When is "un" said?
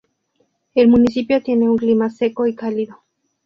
1.69-1.77